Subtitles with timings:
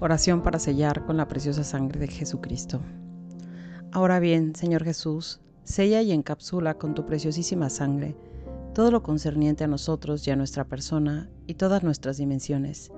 [0.00, 2.80] Oración para sellar con la preciosa sangre de Jesucristo.
[3.92, 8.16] Ahora bien, Señor Jesús, sella y encapsula con tu preciosísima sangre
[8.74, 12.92] todo lo concerniente a nosotros y a nuestra persona y todas nuestras dimensiones.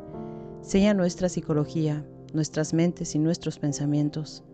[0.60, 2.04] Sella nuestra psicología,
[2.34, 4.44] nuestras mentes y nuestros pensamientos.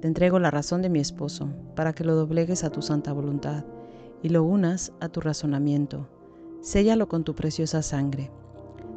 [0.00, 3.64] Te entrego la razón de mi esposo para que lo doblegues a tu santa voluntad
[4.22, 6.08] y lo unas a tu razonamiento.
[6.62, 8.30] Séllalo con tu preciosa sangre.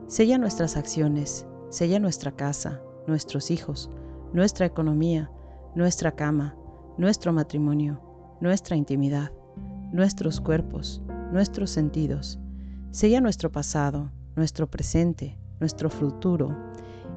[0.08, 3.90] Sella nuestras acciones, sella nuestra casa, nuestros hijos,
[4.34, 5.32] nuestra economía,
[5.76, 6.56] nuestra cama,
[6.98, 8.02] nuestro matrimonio,
[8.42, 9.32] nuestra intimidad,
[9.92, 11.02] nuestros cuerpos,
[11.32, 12.40] nuestros sentidos.
[12.92, 16.56] Sella nuestro pasado, nuestro presente, nuestro futuro.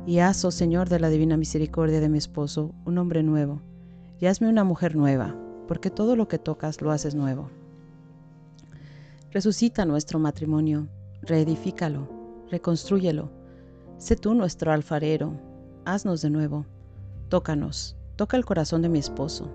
[0.06, 3.60] Y haz, oh Señor de la divina misericordia de mi esposo, un hombre nuevo.
[4.20, 5.36] Y hazme una mujer nueva,
[5.68, 7.50] porque todo lo que tocas lo haces nuevo.
[9.30, 10.88] Resucita nuestro matrimonio,
[11.22, 12.08] reedifícalo,
[12.50, 13.30] reconstrúyelo.
[13.98, 15.38] Sé tú nuestro alfarero,
[15.92, 16.66] haznos de nuevo.
[17.28, 19.50] Tócanos, toca el corazón de mi esposo.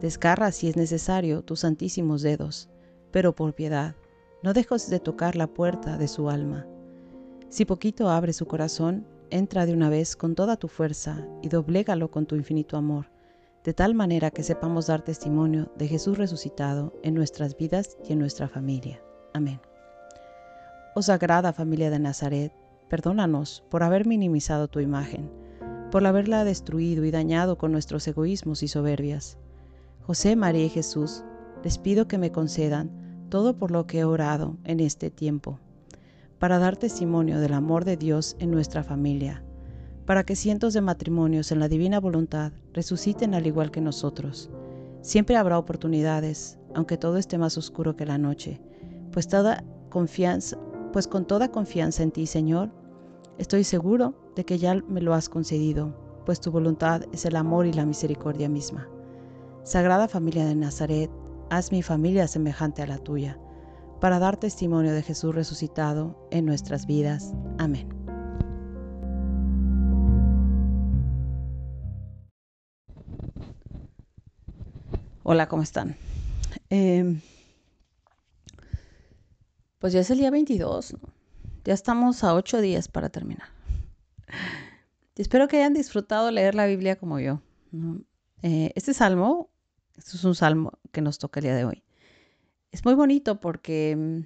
[0.00, 2.68] Desgarra, si es necesario, tus santísimos dedos,
[3.10, 3.94] pero por piedad,
[4.42, 6.66] no dejes de tocar la puerta de su alma.
[7.48, 12.10] Si poquito abre su corazón, entra de una vez con toda tu fuerza y doblégalo
[12.10, 13.06] con tu infinito amor,
[13.64, 18.20] de tal manera que sepamos dar testimonio de Jesús resucitado en nuestras vidas y en
[18.20, 19.02] nuestra familia.
[19.34, 19.60] Amén.
[20.94, 22.52] Oh sagrada familia de Nazaret,
[22.88, 25.37] perdónanos por haber minimizado tu imagen
[25.90, 29.38] por haberla destruido y dañado con nuestros egoísmos y soberbias.
[30.06, 31.24] José, María y Jesús,
[31.64, 35.58] les pido que me concedan todo por lo que he orado en este tiempo,
[36.38, 39.42] para dar testimonio del amor de Dios en nuestra familia,
[40.06, 44.50] para que cientos de matrimonios en la divina voluntad resuciten al igual que nosotros.
[45.02, 48.60] Siempre habrá oportunidades, aunque todo esté más oscuro que la noche,
[49.12, 49.28] pues
[49.90, 50.58] confianza,
[50.92, 52.70] pues con toda confianza en ti, Señor,
[53.38, 57.66] Estoy seguro de que ya me lo has concedido, pues tu voluntad es el amor
[57.66, 58.88] y la misericordia misma.
[59.64, 61.10] Sagrada familia de Nazaret,
[61.50, 63.36] haz mi familia semejante a la tuya,
[64.00, 67.34] para dar testimonio de Jesús resucitado en nuestras vidas.
[67.58, 67.88] Amén.
[75.24, 75.96] Hola, ¿cómo están?
[76.70, 77.22] Em,
[79.80, 81.00] pues ya es el día 22, ¿no?
[81.64, 83.57] Ya estamos a ocho días para terminar.
[85.16, 87.42] Espero que hayan disfrutado leer la Biblia como yo.
[88.42, 89.50] Eh, este salmo,
[89.96, 91.82] este es un salmo que nos toca el día de hoy.
[92.70, 94.20] Es muy bonito porque mm,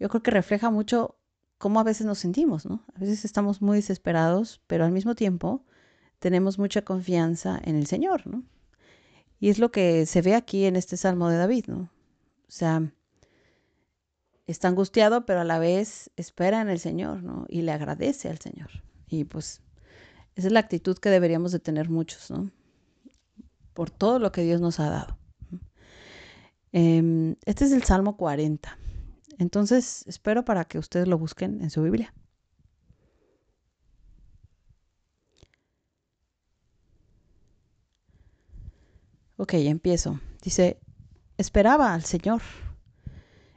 [0.00, 1.16] yo creo que refleja mucho
[1.58, 2.84] cómo a veces nos sentimos, ¿no?
[2.94, 5.64] A veces estamos muy desesperados, pero al mismo tiempo
[6.18, 8.44] tenemos mucha confianza en el Señor, ¿no?
[9.40, 11.90] Y es lo que se ve aquí en este salmo de David, ¿no?
[12.48, 12.92] O sea,
[14.52, 17.46] está angustiado, pero a la vez espera en el Señor, ¿no?
[17.48, 18.70] Y le agradece al Señor.
[19.08, 19.62] Y pues
[20.36, 22.50] esa es la actitud que deberíamos de tener muchos, ¿no?
[23.74, 25.18] Por todo lo que Dios nos ha dado.
[26.72, 28.78] Em, este es el Salmo 40.
[29.38, 32.14] Entonces, espero para que ustedes lo busquen en su Biblia.
[39.36, 40.20] Ok, empiezo.
[40.42, 40.80] Dice,
[41.36, 42.42] esperaba al Señor.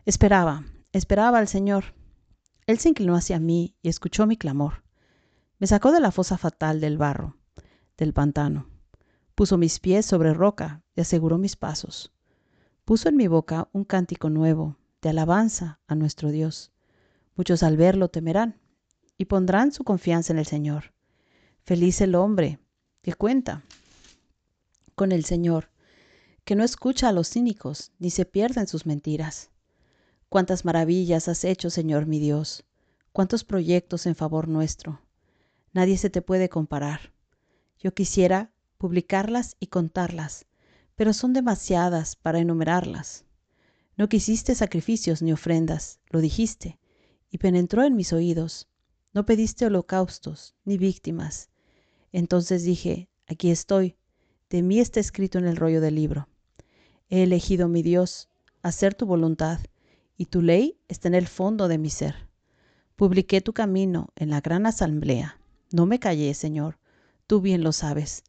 [0.05, 0.63] Esperaba,
[0.93, 1.95] Esperaba al Señor.
[2.67, 4.83] Él se inclinó hacia mí y escuchó mi clamor.
[5.57, 7.37] Me sacó de la fosa fatal del barro,
[7.95, 8.67] del pantano.
[9.33, 12.11] Puso mis pies sobre roca y aseguró mis pasos.
[12.83, 16.73] Puso en mi boca un cántico nuevo de alabanza a nuestro Dios.
[17.37, 18.59] Muchos al verlo temerán
[19.17, 20.93] y pondrán su confianza en el Señor.
[21.63, 22.59] Feliz el hombre
[23.01, 23.63] que cuenta
[24.95, 25.71] con el Señor,
[26.43, 29.50] que no escucha a los cínicos ni se pierde en sus mentiras.
[30.31, 32.63] Cuántas maravillas has hecho, Señor mi Dios,
[33.11, 35.01] cuántos proyectos en favor nuestro.
[35.73, 37.11] Nadie se te puede comparar.
[37.77, 40.45] Yo quisiera publicarlas y contarlas,
[40.95, 43.25] pero son demasiadas para enumerarlas.
[43.97, 46.79] No quisiste sacrificios ni ofrendas, lo dijiste,
[47.29, 48.69] y penetró en mis oídos.
[49.13, 51.49] No pediste holocaustos ni víctimas.
[52.13, 53.97] Entonces dije, aquí estoy,
[54.49, 56.29] de mí está escrito en el rollo del libro.
[57.09, 58.29] He elegido, mi Dios,
[58.61, 59.59] hacer tu voluntad
[60.21, 62.27] y tu ley está en el fondo de mi ser.
[62.95, 65.39] Publiqué tu camino en la gran asamblea.
[65.71, 66.77] No me callé, Señor,
[67.25, 68.23] tú bien lo sabes.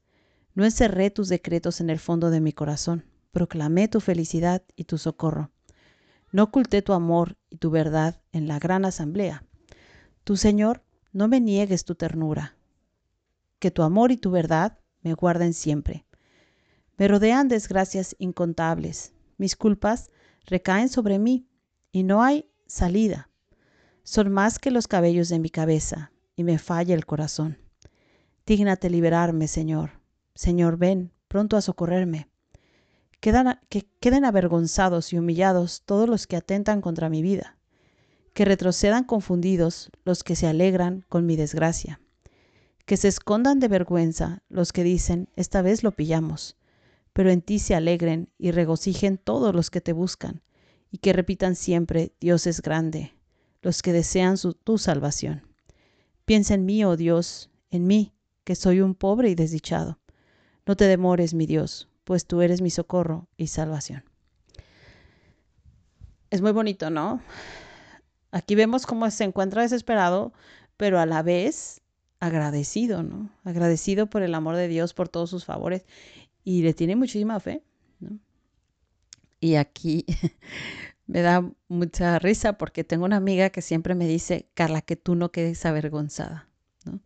[0.54, 3.04] No encerré tus decretos en el fondo de mi corazón.
[3.30, 5.50] Proclamé tu felicidad y tu socorro.
[6.30, 9.44] No oculté tu amor y tu verdad en la gran asamblea.
[10.24, 12.56] Tu Señor, no me niegues tu ternura.
[13.58, 16.06] Que tu amor y tu verdad me guarden siempre.
[16.96, 19.12] Me rodean desgracias incontables.
[19.36, 20.10] Mis culpas
[20.46, 21.46] recaen sobre mí
[21.92, 23.28] y no hay salida.
[24.02, 27.58] Son más que los cabellos de mi cabeza y me falla el corazón.
[28.46, 29.90] Dígnate liberarme, Señor.
[30.34, 32.28] Señor, ven pronto a socorrerme.
[33.20, 37.56] que queden avergonzados y humillados todos los que atentan contra mi vida.
[38.32, 42.00] Que retrocedan confundidos los que se alegran con mi desgracia.
[42.86, 46.56] Que se escondan de vergüenza los que dicen, esta vez lo pillamos.
[47.12, 50.42] Pero en ti se alegren y regocijen todos los que te buscan,
[50.92, 53.14] y que repitan siempre, Dios es grande,
[53.62, 55.42] los que desean tu salvación.
[56.26, 58.12] Piensa en mí, oh Dios, en mí,
[58.44, 59.98] que soy un pobre y desdichado.
[60.66, 64.04] No te demores, mi Dios, pues tú eres mi socorro y salvación.
[66.30, 67.22] Es muy bonito, ¿no?
[68.30, 70.32] Aquí vemos cómo se encuentra desesperado,
[70.76, 71.80] pero a la vez
[72.20, 73.30] agradecido, ¿no?
[73.44, 75.86] Agradecido por el amor de Dios, por todos sus favores,
[76.44, 77.62] y le tiene muchísima fe,
[77.98, 78.18] ¿no?
[79.42, 80.06] Y aquí
[81.08, 85.16] me da mucha risa porque tengo una amiga que siempre me dice, Carla, que tú
[85.16, 86.48] no quedes avergonzada,
[86.86, 87.00] ¿no?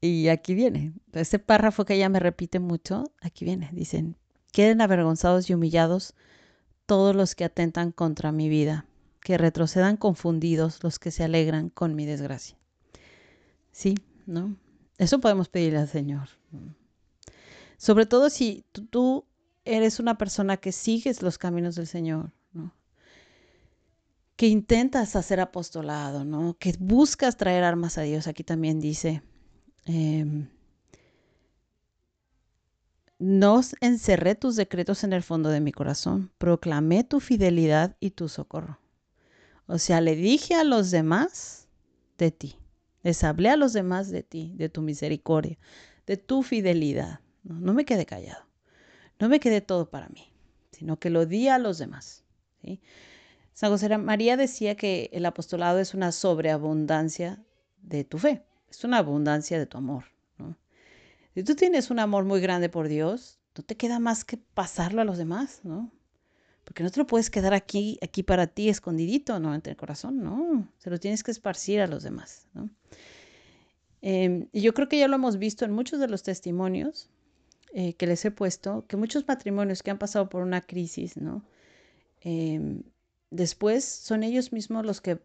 [0.00, 4.16] Y aquí viene, ese párrafo que ella me repite mucho, aquí viene, dicen,
[4.50, 6.14] queden avergonzados y humillados
[6.86, 8.86] todos los que atentan contra mi vida,
[9.20, 12.56] que retrocedan confundidos los que se alegran con mi desgracia.
[13.72, 13.94] Sí,
[14.24, 14.56] ¿no?
[14.96, 16.28] Eso podemos pedirle al Señor.
[17.76, 19.26] Sobre todo si tú
[19.66, 22.74] eres una persona que sigues los caminos del Señor, ¿no?
[24.36, 26.56] Que intentas hacer apostolado, ¿no?
[26.58, 28.26] Que buscas traer armas a Dios.
[28.26, 29.22] Aquí también dice,
[29.86, 30.48] Em,
[33.18, 38.28] no encerré tus decretos en el fondo de mi corazón, proclamé tu fidelidad y tu
[38.28, 38.80] socorro.
[39.66, 41.68] O sea, le dije a los demás
[42.18, 42.56] de ti,
[43.02, 45.56] les hablé a los demás de ti, de tu misericordia,
[46.06, 47.20] de tu fidelidad.
[47.44, 48.44] No, me quedé callado,
[49.18, 50.32] no me quedé todo para mí,
[50.72, 52.24] sino que lo di a los demás.
[53.52, 57.42] San José María decía que el apostolado es una sobreabundancia
[57.82, 60.04] de tu fe es una abundancia de tu amor.
[60.38, 60.56] ¿no?
[61.34, 65.00] Si tú tienes un amor muy grande por Dios, no te queda más que pasarlo
[65.00, 65.90] a los demás, ¿no?
[66.64, 69.54] Porque no te lo puedes quedar aquí, aquí para ti, escondidito, ¿no?
[69.54, 70.68] Entre el corazón, no.
[70.78, 72.48] Se lo tienes que esparcir a los demás.
[74.02, 77.08] Em, y yo creo que ya lo hemos visto en muchos de los testimonios
[77.78, 81.44] eh, que les he puesto, que muchos matrimonios que han pasado por una crisis, ¿no?
[82.22, 82.84] Em,
[83.30, 85.20] después son ellos mismos los que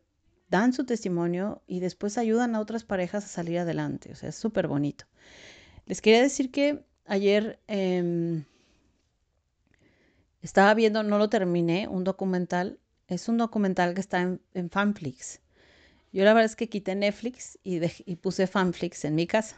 [0.49, 4.11] dan su testimonio y después ayudan a otras parejas a salir adelante.
[4.11, 5.05] O sea, es súper bonito.
[5.85, 8.43] Les quería decir que ayer em,
[10.41, 12.79] estaba viendo, no lo terminé, un documental.
[13.07, 15.39] Es un documental que está en, Fanflix.
[16.11, 17.79] Yo la verdad es que quité Netflix y,
[18.17, 19.55] puse Fanflix en mi casa.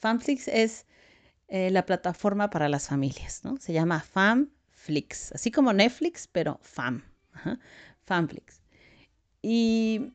[0.00, 0.86] Fanflix es
[1.48, 3.56] eh, la plataforma para las familias, ¿no?
[3.58, 7.04] Se llama Fanflix, así como Netflix, pero Fam.
[8.04, 8.62] Fanflix.
[9.42, 10.12] Y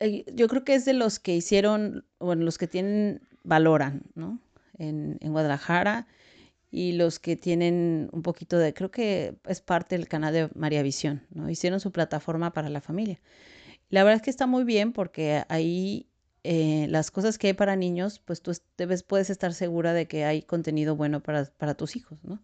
[0.00, 4.40] eh, yo creo que es de los que hicieron, bueno, los que tienen, valoran, ¿no?
[4.78, 6.06] En, Guadalajara
[6.70, 10.82] y los que tienen un poquito de, creo que es parte del canal de María
[10.82, 11.50] Visión, ¿no?
[11.50, 13.20] Hicieron su plataforma para la familia.
[13.88, 16.08] La verdad es que está muy bien porque ahí
[16.48, 20.24] eh, las cosas que hay para niños, pues tú debes, puedes estar segura de que
[20.24, 22.40] hay contenido bueno para, para tus hijos, ¿no?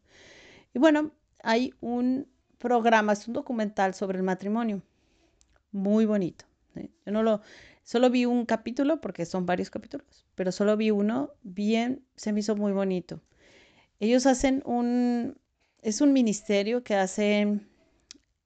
[0.74, 1.12] Y bueno,
[1.42, 2.26] hay un
[2.58, 4.82] programa, es un documental sobre el matrimonio
[5.70, 6.44] muy bonito.
[6.74, 7.42] Yo no lo,
[7.84, 12.40] solo vi un capítulo porque son varios capítulos, pero solo vi uno, bien, se me
[12.40, 13.20] hizo muy bonito.
[14.00, 15.38] Ellos hacen un,
[15.80, 17.60] es un ministerio que hace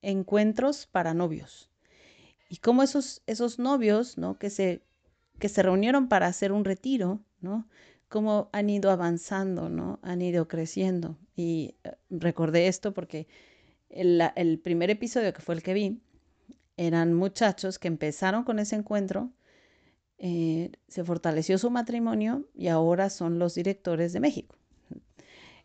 [0.03, 1.71] encuentros para novios.
[2.51, 4.39] Y como esos, esos novios, ¿no?
[4.39, 4.83] Que se,
[5.39, 7.69] que se reunieron para hacer un retiro, ¿no?
[8.09, 9.99] Cómo han ido avanzando, ¿no?
[10.03, 11.19] Han ido creciendo.
[11.35, 13.27] Y eh, recordé esto porque
[13.89, 16.01] el, primer episodio que fue el que vi,
[16.77, 19.33] eran muchachos que empezaron con ese encuentro,
[20.19, 24.57] eh, se fortaleció su matrimonio y ahora son los directores de México.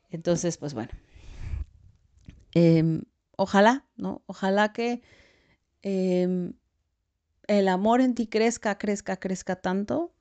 [0.10, 0.92] Entonces, pues bueno,
[2.54, 3.04] em,
[3.38, 4.24] ojalá, ¿no?
[4.26, 5.02] Ojalá que
[5.82, 6.54] em,
[7.60, 10.14] el amor en ti crezca, crezca, crezca tanto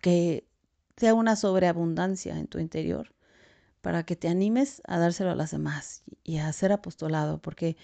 [0.00, 0.48] que
[0.96, 3.14] sea una sobreabundancia en tu interior
[3.80, 7.76] para que te animes a dárselo a las demás y a hacer apostolado, porque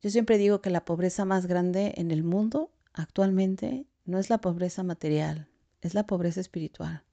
[0.00, 4.38] yo siempre digo que la pobreza más grande en el mundo actualmente no es la
[4.38, 5.48] pobreza material,
[5.80, 7.04] es la pobreza espiritual.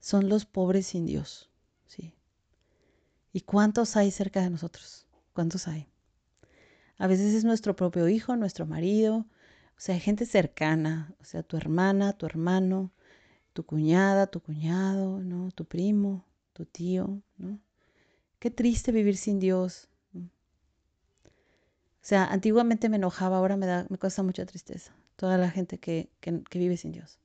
[0.00, 1.50] Son los pobres sin Dios,
[1.86, 2.14] ¿sí?
[3.34, 5.06] ¿Y cuántos hay cerca de nosotros?
[5.34, 5.86] ¿Cuántos hay?
[6.98, 9.26] A veces es nuestro propio hijo, nuestro marido,
[9.76, 12.92] o sea, gente cercana, o sea, tu hermana, tu hermano,
[13.52, 15.50] tu cuñada, tu cuñado, ¿no?
[15.52, 17.60] Tu primo, tu tío, ¿no?
[18.40, 19.88] Qué triste vivir sin Dios,
[22.00, 24.94] o sea, antiguamente me enojaba, ahora me, da, me cuesta mucha tristeza.
[25.16, 26.08] Toda la gente que,
[26.54, 27.18] vive sin Dios.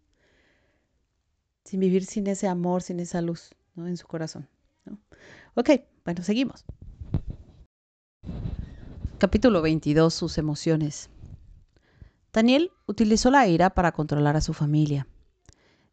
[1.64, 3.88] sin vivir sin ese amor, sin esa luz ¿no?
[3.88, 4.50] en su corazón.
[5.56, 5.70] Ok,
[6.04, 6.66] bueno, seguimos.
[9.24, 10.14] Capítulo 22.
[10.14, 11.10] Sus emociones.
[12.34, 15.08] Daniel utilizó la ira para controlar a su familia.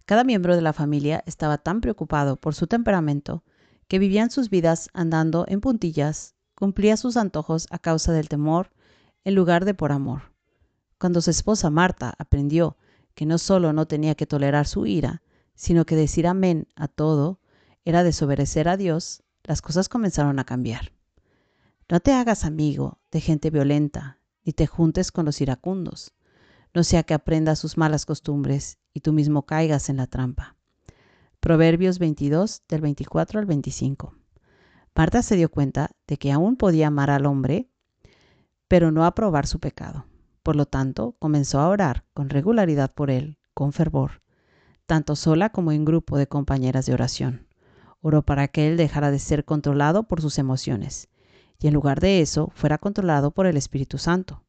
[0.04, 3.44] Cada miembro de la familia estaba tan preocupado por su temperamento
[3.86, 8.72] que vivían sus vidas andando en puntillas, cumplía sus antojos a causa del temor
[9.22, 10.22] en lugar de por amor.
[10.98, 12.78] Cuando su esposa Marta aprendió
[13.14, 15.22] que no solo no tenía que tolerar su ira,
[15.54, 17.38] sino que decir amén a todo
[17.84, 20.90] era desobedecer a Dios, las cosas comenzaron a cambiar.
[21.90, 26.14] No te hagas amigo de gente violenta, ni te juntes con los iracundos,
[26.72, 30.54] no sea que aprendas sus malas costumbres y tú mismo caigas en la trampa.
[31.40, 34.14] Proverbios 22 del 24 al 25.
[34.94, 37.68] Marta se dio cuenta de que aún podía amar al hombre,
[38.68, 40.04] pero no aprobar su pecado.
[40.44, 44.22] Por lo tanto, comenzó a orar con regularidad por él, con fervor,
[44.86, 47.48] tanto sola como en grupo de compañeras de oración.
[48.00, 51.08] Oró para que él dejara de ser controlado por sus emociones,
[51.60, 54.44] y en lugar de eso fuera controlado por el Espíritu Santo.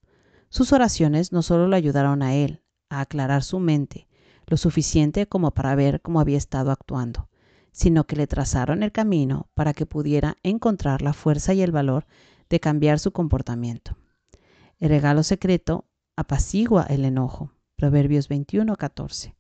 [0.49, 4.07] Sus oraciones no solo le ayudaron a él a aclarar su mente,
[4.47, 7.29] lo suficiente como para ver cómo había estado actuando,
[7.71, 12.05] sino que le trazaron el camino para que pudiera encontrar la fuerza y el valor
[12.49, 13.97] de cambiar su comportamiento.
[14.79, 15.85] El regalo secreto
[16.17, 17.51] apacigua el enojo.
[17.77, 19.35] Proverbios 21:14.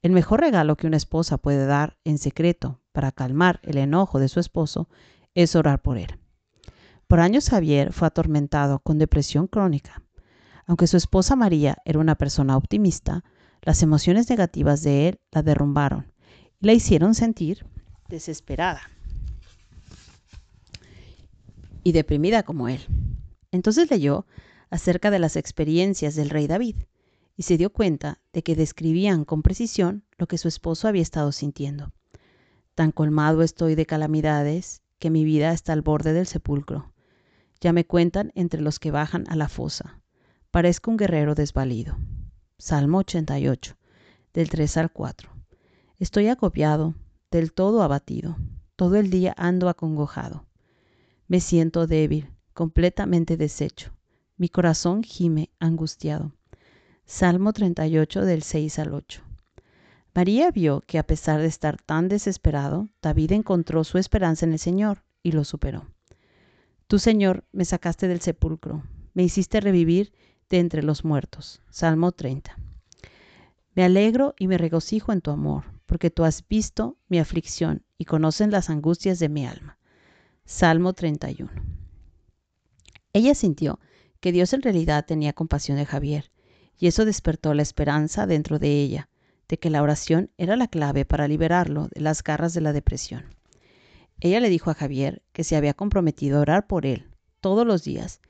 [0.00, 4.28] El mejor regalo que una esposa puede dar en secreto para calmar el enojo de
[4.28, 4.88] su esposo
[5.34, 6.18] es orar por él.
[7.08, 10.02] Por años Javier fue atormentado con depresión crónica.
[10.66, 13.24] Aunque su esposa María era una persona optimista,
[13.62, 16.12] las emociones negativas de él la derrumbaron
[16.60, 17.64] y la hicieron sentir
[18.10, 18.82] desesperada
[21.82, 22.82] y deprimida como él.
[23.52, 24.26] Entonces leyó
[24.68, 26.76] acerca de las experiencias del rey David
[27.38, 31.32] y se dio cuenta de que describían con precisión lo que su esposo había estado
[31.32, 31.90] sintiendo.
[32.74, 36.92] Tan colmado estoy de calamidades que mi vida está al borde del sepulcro.
[37.60, 40.00] Ya me cuentan entre los que bajan a la fosa.
[40.50, 41.96] Parezco un guerrero desvalido.
[42.58, 43.76] Salmo 88,
[44.32, 45.30] del 3 al 4.
[45.98, 46.94] Estoy agobiado,
[47.30, 48.36] del todo abatido.
[48.76, 50.46] Todo el día ando acongojado.
[51.26, 53.92] Me siento débil, completamente deshecho.
[54.36, 56.32] Mi corazón gime angustiado.
[57.06, 59.22] Salmo 38 del 6 al 8.
[60.14, 64.58] María vio que a pesar de estar tan desesperado, David encontró su esperanza en el
[64.58, 65.86] Señor y lo superó.
[66.88, 70.10] Tú, Señor, me sacaste del sepulcro, me hiciste revivir
[70.48, 71.60] de entre los muertos.
[71.68, 72.58] Salmo 30.
[73.74, 78.06] Me alegro y me regocijo en tu amor, porque tú has visto mi aflicción y
[78.06, 79.76] conocen las angustias de mi alma.
[80.46, 81.50] Salmo 31.
[83.12, 83.80] Ella sintió
[84.20, 86.32] que Dios en realidad tenía compasión de Javier,
[86.78, 89.10] y eso despertó la esperanza dentro de ella,
[89.46, 93.37] de que la oración era la clave para liberarlo de las garras de la depresión.
[94.20, 97.08] Ella le dijo a Javier que se había comprometido a orar por él
[97.40, 98.20] todos los días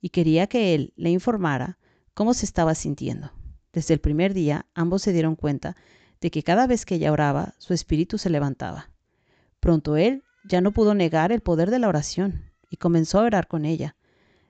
[0.00, 1.78] y quería que él le informara
[2.14, 3.32] cómo se estaba sintiendo.
[3.72, 5.76] Desde el primer día ambos se dieron cuenta
[6.20, 8.90] de que cada vez que ella oraba, su espíritu se levantaba.
[9.60, 13.48] Pronto él ya no pudo negar el poder de la oración y comenzó a orar
[13.48, 13.96] con ella.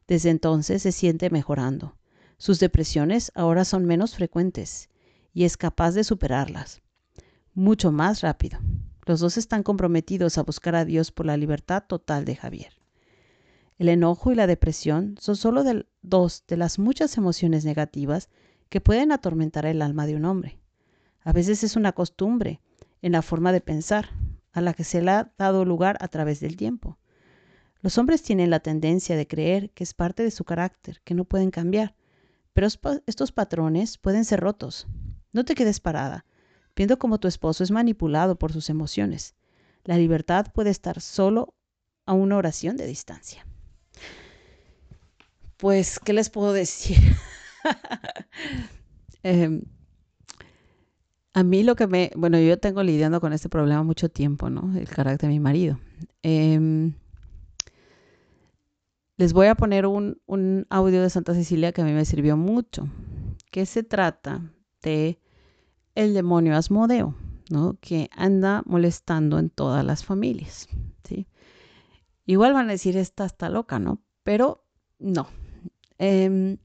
[0.06, 1.96] Desde entonces se siente mejorando.
[2.38, 4.88] Sus depresiones ahora son menos frecuentes
[5.32, 6.82] y es capaz de superarlas.
[7.52, 8.58] Mucho más rápido.
[9.06, 12.72] Los dos están comprometidos a buscar a Dios por la libertad total de Javier.
[13.78, 15.62] El enojo y la depresión son solo
[16.02, 18.28] dos de las muchas emociones negativas
[18.68, 20.58] que pueden atormentar el alma de un hombre.
[21.22, 22.60] A veces es una costumbre
[23.00, 24.10] en la forma de pensar,
[24.52, 26.98] a la que se le ha dado lugar a través del tiempo.
[27.82, 31.24] Los hombres tienen la tendencia de creer que es parte de su carácter, que no
[31.24, 31.94] pueden cambiar,
[32.54, 32.66] pero
[33.06, 34.88] estos patrones pueden ser rotos.
[35.32, 36.24] No te quedes parada,
[36.76, 39.34] viendo cómo tu esposo es manipulado por sus emociones.
[39.84, 41.54] La libertad puede estar solo
[42.04, 43.46] a una oración de distancia.
[45.56, 46.98] Pues, ¿qué les puedo decir?
[49.22, 49.62] Em,
[51.34, 54.78] a mí lo que me, bueno, yo tengo lidiando con este problema mucho tiempo, ¿no?
[54.78, 55.80] El carácter de mi marido.
[56.22, 56.94] Em,
[59.16, 62.36] les voy a poner un, un, audio de Santa Cecilia que a mí me sirvió
[62.36, 62.88] mucho,
[63.50, 64.42] que se trata
[64.82, 65.18] de
[65.96, 67.16] el demonio Asmodeo,
[67.50, 67.76] ¿no?
[67.80, 70.68] Que anda molestando en todas las familias,
[71.02, 71.26] ¿sí?
[72.24, 74.00] Igual van a decir, esta está loca, ¿no?
[74.22, 74.64] Pero
[74.98, 75.28] no,
[75.98, 76.58] Em,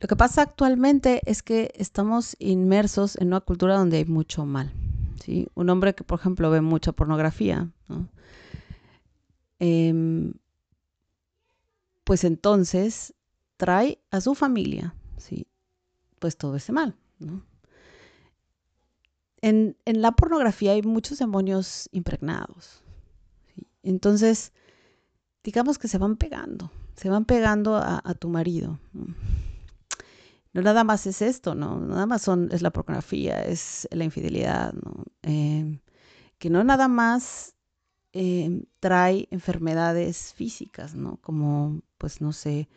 [0.00, 4.72] lo que pasa actualmente es que estamos inmersos en una cultura donde hay mucho mal.
[5.22, 5.48] ¿sí?
[5.54, 7.68] Un hombre que, por ejemplo, ve mucha pornografía,
[9.58, 10.32] em,
[12.04, 13.14] pues entonces
[13.56, 15.48] trae a su familia, ¿sí?
[16.20, 16.96] pues todo ese mal.
[19.42, 22.82] En, la pornografía hay muchos demonios impregnados.
[23.82, 24.52] Entonces,
[25.44, 28.78] digamos que se van pegando, se van pegando a, tu marido.
[28.92, 29.14] ¿no?
[30.62, 31.78] nada más es esto, ¿no?
[31.78, 35.04] Nada más son, es la pornografía, es la infidelidad, ¿no?
[35.22, 35.78] Eh,
[36.38, 37.54] que no nada más
[38.12, 41.18] eh, trae enfermedades físicas, ¿no?
[41.18, 42.68] Como, pues, no sé,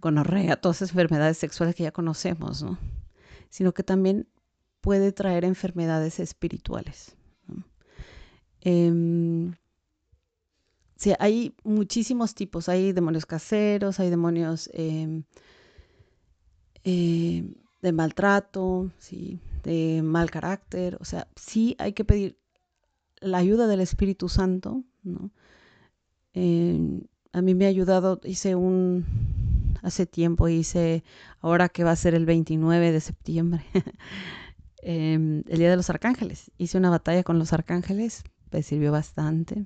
[0.00, 2.78] gonorrea, todas esas enfermedades sexuales que ya conocemos, ¿no?
[3.48, 4.26] Sino que también
[4.84, 7.16] puede traer enfermedades espirituales.
[8.60, 9.54] Em,
[11.18, 12.68] hay muchísimos tipos.
[12.68, 15.22] Hay demonios caseros, hay demonios em,
[16.84, 19.40] em, de maltrato, ¿sí?
[19.62, 20.98] de mal carácter.
[21.00, 22.36] O sea, sí hay que pedir
[23.20, 24.84] la ayuda del Espíritu Santo.
[27.32, 29.06] a mí me ha ayudado, hice un,
[29.82, 31.04] hace tiempo hice,
[31.40, 33.64] ahora que va a ser el 29 de septiembre,
[34.86, 36.50] Em, el Día de los Arcángeles.
[36.58, 38.22] Hice una batalla con los arcángeles,
[38.52, 39.64] me sirvió bastante.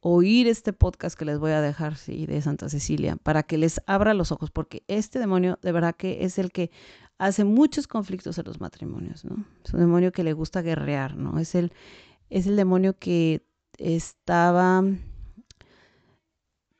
[0.00, 4.12] Oír este podcast que les voy a dejar, de Santa Cecilia, para que les abra
[4.12, 6.70] los ojos, porque este demonio de verdad que es el que
[7.16, 9.46] hace muchos conflictos en los matrimonios, ¿no?
[9.64, 11.38] Es un demonio que le gusta guerrear, ¿no?
[11.38, 11.72] Es el,
[12.28, 13.46] es el demonio que
[13.78, 14.84] estaba,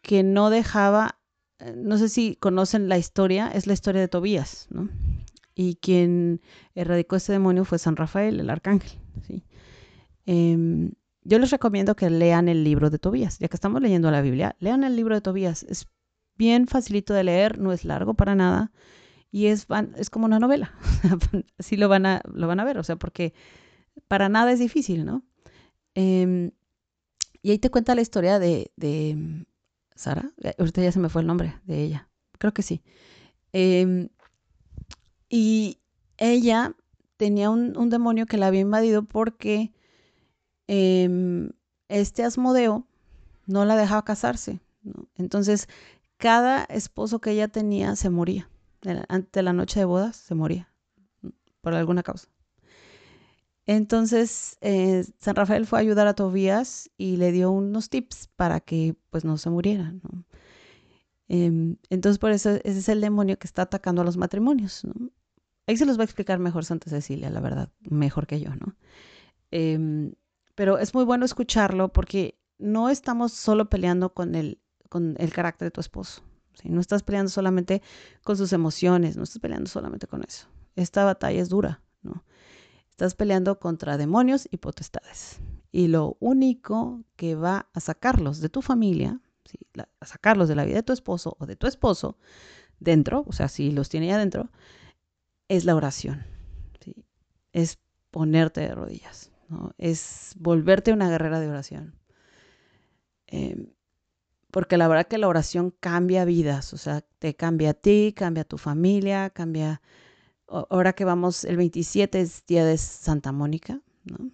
[0.02, 1.18] que no dejaba,
[1.60, 4.90] eh, no sé si conocen la historia, es la historia de Tobías, ¿no?
[5.58, 6.40] Y quien
[6.76, 8.92] erradicó ese demonio fue San Rafael, el arcángel.
[10.24, 10.92] Em,
[11.24, 14.54] yo les recomiendo que lean el libro de Tobías, ya que estamos leyendo la Biblia,
[14.60, 15.64] lean el libro de Tobías.
[15.64, 15.88] Es
[16.36, 18.70] bien facilito de leer, no es largo para nada
[19.32, 20.74] y es, es como una novela.
[21.58, 23.34] Así lo van, a, lo van a ver, o sea, porque
[24.06, 25.24] para nada es difícil, ¿no?
[25.96, 26.52] Em,
[27.42, 29.44] y ahí te cuenta la historia de, de
[29.96, 32.80] Sara, ahorita ya se me fue el nombre de ella, creo que sí.
[35.28, 35.78] Y
[36.16, 36.74] ella
[37.16, 39.72] tenía un, demonio que la había invadido porque
[40.66, 41.50] em,
[41.88, 42.86] este Asmodeo
[43.46, 44.60] no la dejaba casarse.
[45.16, 45.68] Entonces,
[46.16, 48.48] cada esposo que ella tenía se moría.
[49.08, 50.70] Antes de la noche de bodas se moría
[51.60, 52.28] por alguna causa.
[53.66, 58.60] Entonces, eh, San Rafael fue a ayudar a Tobías y le dio unos tips para
[58.60, 59.94] que pues no se muriera.
[61.28, 64.86] Em, entonces, por eso ese es el demonio que está atacando a los matrimonios.
[65.68, 68.74] Ahí se los va a explicar mejor Santa Cecilia, la verdad, mejor que yo, ¿no?
[69.50, 70.14] Em,
[70.54, 75.66] pero es muy bueno escucharlo porque no estamos solo peleando con el, con el carácter
[75.66, 76.22] de tu esposo.
[76.64, 77.82] No estás peleando solamente
[78.24, 80.48] con sus emociones, no estás peleando solamente con eso.
[80.74, 82.24] Esta batalla es dura, ¿no?
[82.88, 85.38] Estás peleando contra demonios y potestades.
[85.70, 89.20] Y lo único que va a sacarlos de tu familia,
[90.00, 92.16] a sacarlos de la vida de tu esposo o de tu esposo
[92.80, 94.50] dentro, o sea, si los tiene ya dentro,
[95.48, 96.24] es la oración.
[96.80, 96.94] ¿sí?
[97.52, 97.78] Es
[98.10, 99.30] ponerte de rodillas.
[99.78, 101.94] Es volverte una guerrera de oración.
[103.26, 103.70] Em,
[104.50, 108.42] porque la verdad que la oración cambia vidas, o sea, te cambia a ti, cambia
[108.42, 109.82] a tu familia, cambia...
[110.46, 114.30] Ahora que vamos, el 27 es día de Santa Mónica, ¿no?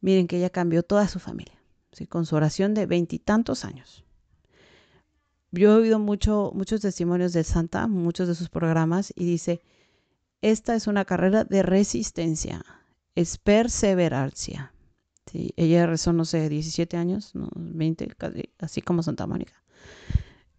[0.00, 2.06] Miren que ella cambió toda su familia, ¿sí?
[2.06, 4.05] con su oración de veintitantos años
[5.52, 9.62] yo he oído mucho, muchos testimonios de Santa, muchos de sus programas, y dice,
[10.42, 12.64] esta es una carrera de resistencia,
[13.14, 14.72] es perseverancia.
[15.30, 18.14] Sí, ella rezó, no sé, 17 años, no, 20,
[18.58, 19.62] así como Santa Mónica.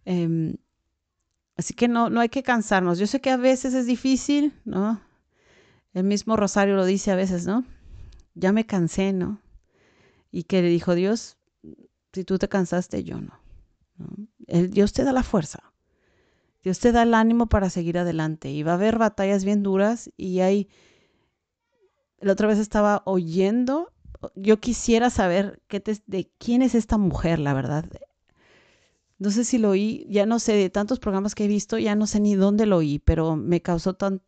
[0.04, 0.56] Em,
[1.56, 2.98] así que no, no hay que cansarnos.
[2.98, 5.00] Yo sé que a veces es difícil, ¿no?
[5.94, 7.64] El mismo Rosario lo dice a veces, ¿no?
[8.34, 9.40] Ya me cansé, ¿no?
[10.30, 11.38] Y que le dijo Dios,
[12.12, 13.40] si tú te cansaste, yo no.
[14.48, 15.72] Dios te da la fuerza.
[16.62, 18.50] Dios te da el ánimo para seguir adelante.
[18.50, 20.68] Y va a haber batallas bien duras y hay...
[22.20, 23.92] La otra vez estaba oyendo,
[24.34, 27.84] yo quisiera saber qué de quién es esta mujer, la verdad.
[29.18, 31.94] No sé si lo oí, ya no sé, de tantos programas que he visto, ya
[31.94, 34.20] no sé ni dónde lo oí, pero me causó tan...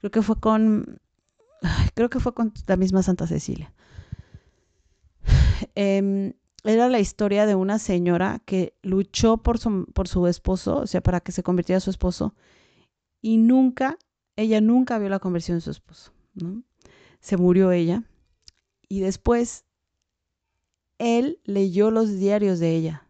[0.00, 1.00] Creo que fue con...
[1.94, 3.72] Creo que fue con la misma Santa Cecilia.
[5.76, 10.86] Eh, era la historia de una señora que luchó por su, por su esposo, o
[10.86, 12.34] sea, para que se convirtiera su esposo,
[13.20, 13.98] y nunca,
[14.36, 16.62] ella nunca vio la conversión de su esposo, ¿no?
[17.20, 18.04] Se murió ella,
[18.88, 19.64] y después
[20.98, 23.08] él leyó los diarios de ella,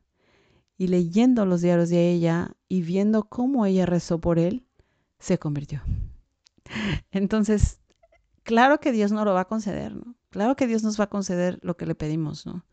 [0.79, 4.67] y leyendo los diarios de ella y viendo cómo ella rezó por él,
[5.19, 5.83] se convirtió.
[7.12, 7.81] Entonces,
[8.43, 10.17] claro que Dios no lo va a conceder, ¿no?
[10.31, 12.65] Claro que Dios nos va a conceder lo que le pedimos, ¿no?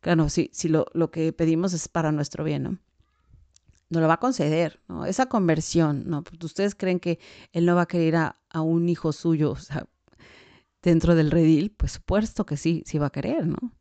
[0.00, 2.78] Claro, si, si lo, lo, que pedimos es para nuestro bien, ¿no?
[3.90, 5.06] No lo va a conceder, ¿no?
[5.06, 6.22] Esa conversión, ¿no?
[6.22, 7.18] Porque ustedes creen que
[7.52, 9.56] él no va a querer a, a un hijo suyo,
[10.82, 13.72] dentro del redil, pues supuesto que sí, sí va a querer, ¿no?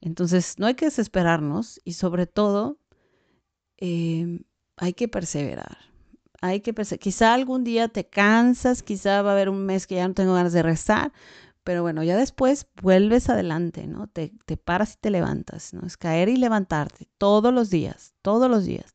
[0.00, 2.78] Entonces, no hay que desesperarnos y sobre todo
[3.78, 4.40] em,
[4.76, 5.78] hay que perseverar.
[6.42, 7.02] Hay que perseverar.
[7.02, 10.34] Quizá algún día te cansas, quizá va a haber un mes que ya no tengo
[10.34, 11.12] ganas de rezar,
[11.64, 14.06] pero bueno, ya después vuelves adelante, ¿no?
[14.06, 15.86] Te, te paras y te levantas, ¿no?
[15.86, 18.94] Es caer y levantarte todos los días, todos los días.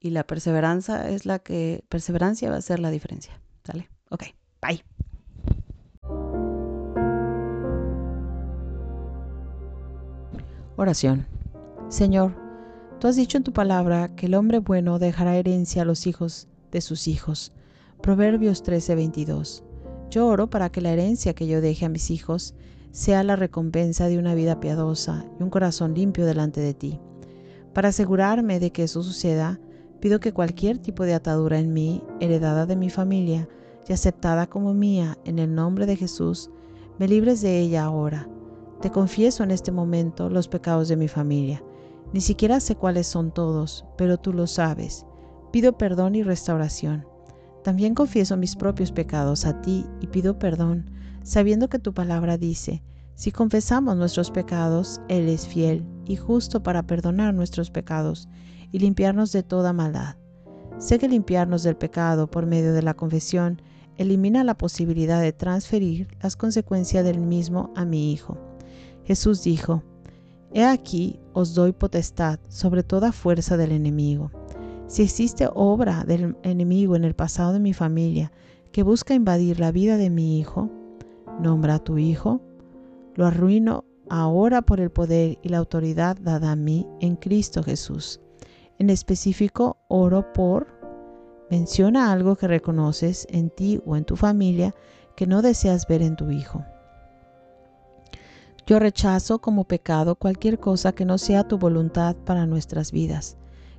[0.00, 3.90] Y la perseverancia es la que, perseverancia va a ser la diferencia, ¿sale?
[4.10, 4.24] Ok,
[4.62, 4.82] bye.
[10.76, 11.26] Oración.
[11.88, 12.34] Señor,
[13.00, 16.48] tú has dicho en tu palabra que el hombre bueno dejará herencia a los hijos
[16.70, 17.52] de sus hijos.
[18.00, 19.67] Proverbios 13:22.
[20.10, 22.54] Yo oro para que la herencia que yo deje a mis hijos
[22.90, 27.00] sea la recompensa de una vida piadosa y un corazón limpio delante de ti.
[27.74, 29.60] Para asegurarme de que eso suceda,
[30.00, 33.48] pido que cualquier tipo de atadura en mí, heredada de mi familia
[33.86, 36.50] y aceptada como mía en el nombre de Jesús,
[36.98, 38.28] me libres de ella ahora
[38.80, 41.62] te confieso en este momento los pecados de mi familia.
[42.12, 45.04] Ni siquiera sé cuáles son todos, pero tú lo sabes.
[45.50, 47.04] Pido perdón y restauración.
[47.62, 50.90] También confieso mis propios pecados a ti y pido perdón,
[51.22, 52.82] sabiendo que tu palabra dice,
[53.14, 58.28] si confesamos nuestros pecados, Él es fiel y justo para perdonar nuestros pecados
[58.70, 60.16] y limpiarnos de toda maldad.
[60.78, 63.60] Sé que limpiarnos del pecado por medio de la confesión
[63.96, 68.38] elimina la posibilidad de transferir las consecuencias del mismo a mi Hijo.
[69.04, 69.82] Jesús dijo,
[70.54, 74.30] He aquí os doy potestad sobre toda fuerza del enemigo.
[74.88, 78.32] Si existe obra del enemigo en el pasado de mi familia
[78.72, 80.70] que busca invadir la vida de mi hijo,
[81.40, 82.40] nombra a tu hijo,
[83.14, 88.18] lo arruino ahora por el poder y la autoridad dada a mí en Cristo Jesús.
[88.78, 90.68] En específico, oro por,
[91.50, 94.74] menciona algo que reconoces en ti o en tu familia
[95.16, 96.64] que no deseas ver en tu hijo.
[98.66, 103.37] Yo rechazo como pecado cualquier cosa que no sea tu voluntad para nuestras vidas.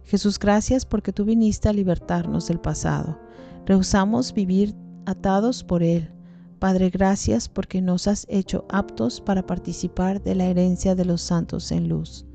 [0.10, 3.19] Jesús, gracias porque tú viniste a libertarnos del pasado.
[3.67, 6.10] Rehusamos vivir atados por Él.
[6.58, 11.72] Padre, gracias porque nos has hecho aptos para participar de la herencia de los santos
[11.72, 12.26] en luz.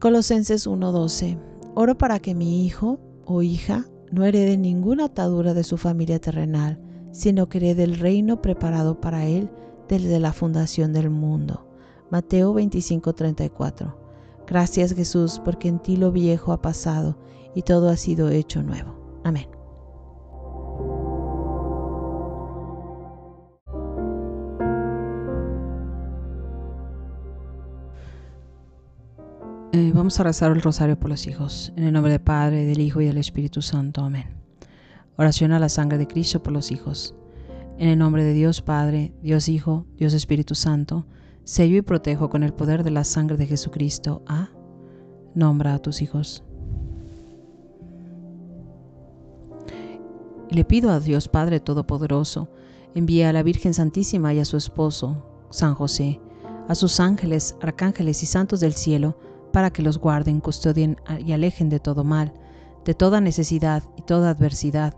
[0.00, 1.38] Colosenses 1:12.
[1.76, 6.80] Oro para que mi hijo o hija no herede ninguna atadura de su familia terrenal,
[7.12, 9.48] sino que herede el reino preparado para él
[9.88, 11.68] desde la fundación del mundo.
[12.10, 13.99] Mateo 25:34.
[14.50, 17.16] Gracias Jesús porque en ti lo viejo ha pasado
[17.54, 19.20] y todo ha sido hecho nuevo.
[19.22, 19.46] Amén.
[29.72, 31.72] Eh, vamos a rezar el rosario por los hijos.
[31.76, 34.02] En el nombre del Padre, del Hijo y del Espíritu Santo.
[34.02, 34.34] Amén.
[35.16, 37.14] Oración a la sangre de Cristo por los hijos.
[37.78, 41.06] En el nombre de Dios Padre, Dios Hijo, Dios Espíritu Santo,
[41.50, 44.50] sello y protejo con el poder de la sangre de Jesucristo a...
[45.34, 46.44] Nombra a tus hijos.
[50.48, 52.48] Y le pido a Dios Padre Todopoderoso,
[52.94, 56.20] envíe a la Virgen Santísima y a su esposo, San José,
[56.68, 59.18] a sus ángeles, arcángeles y santos del cielo,
[59.52, 62.32] para que los guarden, custodien y alejen de todo mal,
[62.84, 64.94] de toda necesidad y toda adversidad,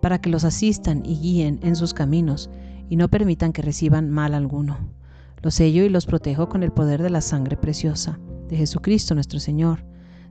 [0.00, 2.48] para que los asistan y guíen en sus caminos
[2.88, 4.94] y no permitan que reciban mal alguno.
[5.42, 8.18] Los sello y los protejo con el poder de la sangre preciosa
[8.48, 9.84] de Jesucristo nuestro Señor,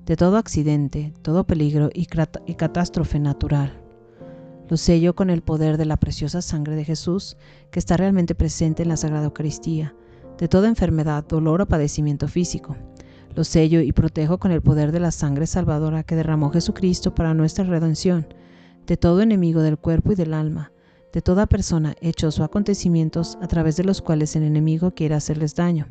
[0.06, 3.82] de todo accidente, todo peligro y, catástrofe natural.
[4.70, 7.38] Los sello con el poder de la preciosa sangre de Jesús
[7.72, 9.96] que está realmente presente en la Sagrada Eucaristía,
[10.38, 12.76] de toda enfermedad, dolor o padecimiento físico.
[13.36, 17.34] Los sello y protejo con el poder de la sangre salvadora que derramó Jesucristo para
[17.34, 18.28] nuestra redención
[18.88, 20.72] de todo enemigo del cuerpo y del alma,
[21.16, 25.56] de toda persona, hechos o acontecimientos a través de los cuales el enemigo quiere hacerles
[25.56, 25.88] daño.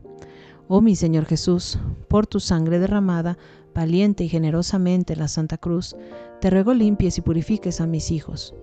[0.68, 3.38] Oh mi Señor Jesús, por tu sangre derramada,
[3.74, 5.96] valiente y generosamente en la Santa Cruz,
[6.42, 8.54] te ruego limpies y purifiques a mis hijos.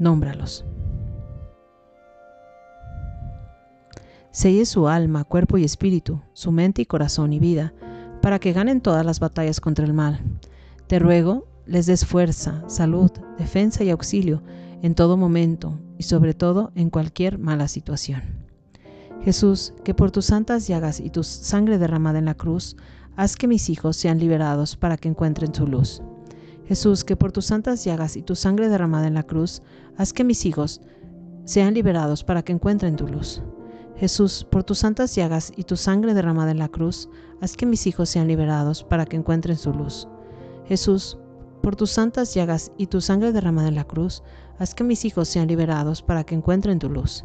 [0.00, 0.64] Nómbralos.
[4.32, 7.74] Selle su alma, cuerpo y espíritu, su mente y corazón y vida,
[8.22, 10.18] para que ganen todas las batallas contra el mal.
[10.88, 14.42] Te ruego les des fuerza, salud, defensa y auxilio
[14.82, 18.22] en todo momento y sobre todo en cualquier mala situación.
[19.22, 22.76] Jesús, que por tus santas llagas y tu sangre derramada en la cruz,
[23.16, 26.02] haz que mis hijos sean liberados para que encuentren su luz.
[26.66, 29.62] Jesús, que por tus santas llagas y tu sangre derramada en la cruz,
[29.96, 30.80] haz que mis hijos
[31.44, 33.42] sean liberados para que encuentren tu luz.
[33.96, 37.08] Jesús, por tus santas llagas y tu sangre derramada en la cruz,
[37.40, 40.06] haz que mis hijos sean liberados para que encuentren su luz.
[40.66, 41.18] Jesús,
[41.62, 44.22] por tus santas llagas y tu sangre derramada en la cruz,
[44.58, 47.24] haz que mis hijos sean liberados para que encuentren tu luz.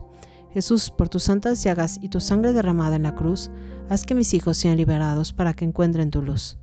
[0.53, 3.49] Jesús, por tus santas llagas y tu sangre derramada en la cruz,
[3.89, 6.57] haz que mis hijos sean liberados para que encuentren tu luz.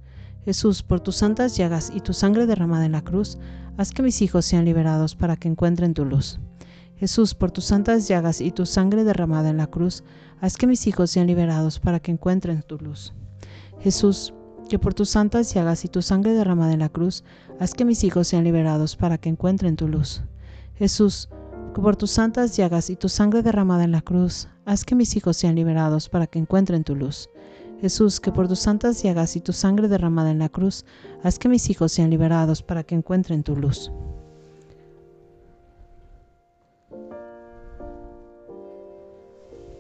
[0.45, 3.39] Jesús, por tus santas llagas y tu sangre derramada en la cruz,
[3.77, 6.39] haz que mis hijos sean liberados para que encuentren tu luz.
[6.97, 10.05] Jesús, por tus santas llagas y tu sangre derramada en la cruz,
[10.41, 13.15] haz que mis hijos sean liberados para que encuentren tu luz.
[13.81, 14.35] Jesús,
[14.69, 17.25] que por tus santas llagas y tu sangre derramada en la cruz,
[17.61, 20.23] haz que mis hijos sean liberados para que encuentren tu luz.
[20.79, 21.29] Jesús,
[21.75, 25.17] que por tus santas llagas y tu sangre derramada en la cruz, haz que mis
[25.17, 27.29] hijos sean liberados para que encuentren tu luz.
[27.81, 30.85] Jesús, que por tus santas llagas y tu sangre derramada en la cruz,
[31.25, 33.91] haz que mis hijos sean liberados para que encuentren tu luz.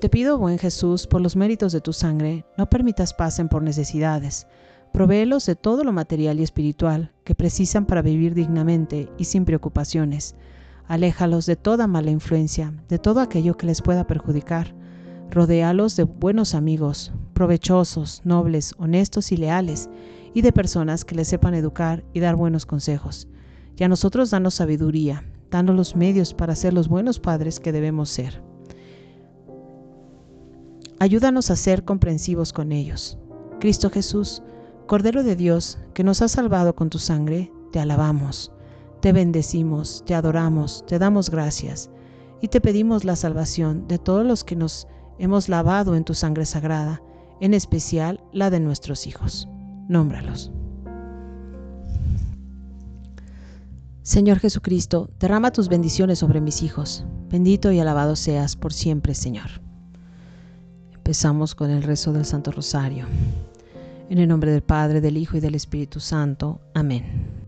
[0.00, 4.48] Te pido, buen Jesús, por los méritos de tu sangre, no permitas pasen por necesidades.
[4.92, 10.34] Provéelos de todo lo material y espiritual que precisan para vivir dignamente y sin preocupaciones.
[10.88, 14.74] Aléjalos de toda mala influencia, de todo aquello que les pueda perjudicar.
[15.30, 19.90] Rodéalos de buenos amigos, provechosos, nobles, honestos y leales,
[20.32, 23.28] y de personas que les sepan educar y dar buenos consejos.
[23.76, 28.08] Y a nosotros danos sabiduría, danos los medios para ser los buenos padres que debemos
[28.08, 28.42] ser.
[30.98, 33.18] Ayúdanos a ser comprensivos con ellos.
[33.60, 34.42] Cristo Jesús,
[34.86, 38.52] Cordero de Dios, que nos has salvado con tu sangre, te alabamos,
[39.00, 41.90] te bendecimos, te adoramos, te damos gracias
[42.40, 44.86] y te pedimos la salvación de todos los que nos
[45.18, 47.02] hemos lavado en tu sangre sagrada,
[47.40, 49.48] en especial la de nuestros hijos.
[49.88, 50.52] Nómbralos.
[54.02, 57.04] Señor Jesucristo, derrama tus bendiciones sobre mis hijos.
[57.28, 59.60] Bendito y alabado seas por siempre, Señor.
[60.94, 63.06] Empezamos con el rezo del Santo Rosario.
[64.08, 66.60] En el nombre del Padre, del Hijo y del Espíritu Santo.
[66.74, 67.47] Amén.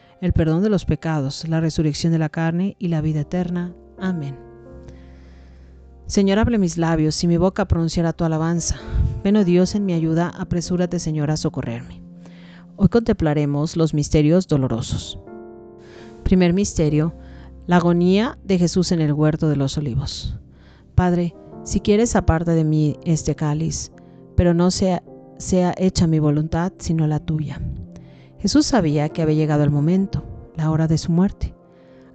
[0.21, 3.73] el perdón de los pecados, la resurrección de la carne y la vida eterna.
[3.99, 4.37] Amén.
[6.05, 8.77] Señor, hable mis labios y mi boca pronunciará tu alabanza.
[9.23, 12.01] Ven, oh Dios, en mi ayuda, apresúrate, Señor, a socorrerme.
[12.75, 15.19] Hoy contemplaremos los misterios dolorosos.
[16.23, 17.15] Primer misterio,
[17.65, 20.37] la agonía de Jesús en el huerto de los olivos.
[20.93, 23.91] Padre, si quieres aparte de mí este cáliz,
[24.35, 25.03] pero no sea,
[25.37, 27.59] sea hecha mi voluntad sino la tuya.
[28.41, 30.23] Jesús sabía que había llegado el momento,
[30.55, 31.53] la hora de su muerte.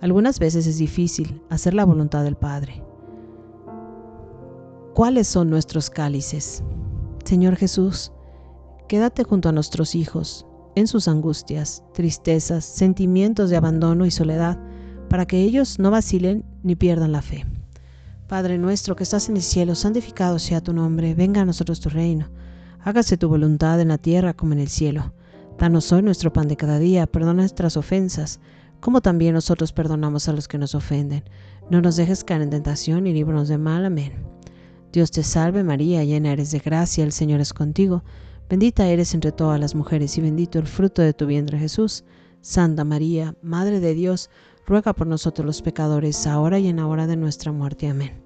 [0.01, 2.83] Algunas veces es difícil hacer la voluntad del Padre.
[4.93, 6.65] ¿Cuáles son nuestros cálices?
[7.25, 8.11] Señor Jesús,
[8.89, 14.59] quédate junto a nuestros hijos, en sus angustias, tristezas, sentimientos de abandono y soledad,
[15.09, 17.47] para que ellos no vacilen ni pierdan la fe.
[18.27, 21.89] Padre nuestro que estás en el cielo, santificado sea tu nombre, venga a nosotros tu
[21.89, 22.31] reino,
[22.83, 25.13] hágase tu voluntad en la tierra como en el cielo.
[25.59, 28.41] Danos hoy nuestro pan de cada día, perdona nuestras ofensas,
[28.81, 31.25] como también nosotros perdonamos a los que nos ofenden.
[31.71, 33.87] No nos dejes caer en tentación y líbranos de mal.
[33.87, 34.13] Amén.
[34.93, 38.05] Dios te salve María, llena eres de gracia, el Señor es contigo.
[38.51, 42.05] Bendita eres entre todas las mujeres y bendito el fruto de tu vientre Jesús.
[42.43, 44.31] Santa María, Madre de Dios,
[44.67, 47.89] ruega por nosotros los pecadores, ahora y en la hora de nuestra muerte.
[47.89, 48.26] Amén.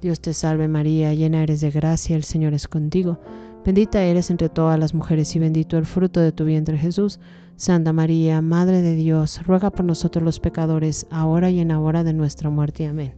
[0.00, 3.18] Dios te salve María, llena eres de gracia, el Señor es contigo.
[3.64, 7.18] Bendita eres entre todas las mujeres y bendito el fruto de tu vientre Jesús.
[7.56, 12.04] Santa María, Madre de Dios, ruega por nosotros los pecadores, ahora y en la hora
[12.04, 12.86] de nuestra muerte.
[12.86, 13.14] Amén.